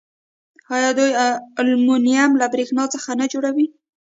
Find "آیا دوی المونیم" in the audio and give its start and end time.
0.75-2.31